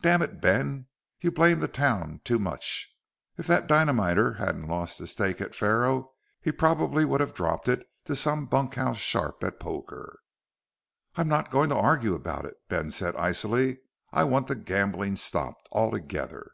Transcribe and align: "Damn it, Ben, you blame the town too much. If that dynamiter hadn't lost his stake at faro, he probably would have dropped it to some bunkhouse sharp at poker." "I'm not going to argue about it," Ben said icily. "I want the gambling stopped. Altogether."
"Damn 0.00 0.22
it, 0.22 0.40
Ben, 0.40 0.86
you 1.20 1.30
blame 1.30 1.58
the 1.58 1.68
town 1.68 2.22
too 2.24 2.38
much. 2.38 2.96
If 3.36 3.46
that 3.48 3.66
dynamiter 3.66 4.32
hadn't 4.38 4.68
lost 4.68 4.98
his 4.98 5.10
stake 5.10 5.38
at 5.42 5.54
faro, 5.54 6.14
he 6.40 6.50
probably 6.50 7.04
would 7.04 7.20
have 7.20 7.34
dropped 7.34 7.68
it 7.68 7.86
to 8.06 8.16
some 8.16 8.46
bunkhouse 8.46 8.96
sharp 8.96 9.44
at 9.44 9.60
poker." 9.60 10.20
"I'm 11.16 11.28
not 11.28 11.50
going 11.50 11.68
to 11.68 11.76
argue 11.76 12.14
about 12.14 12.46
it," 12.46 12.54
Ben 12.70 12.90
said 12.90 13.16
icily. 13.16 13.80
"I 14.12 14.24
want 14.24 14.46
the 14.46 14.54
gambling 14.54 15.16
stopped. 15.16 15.68
Altogether." 15.70 16.52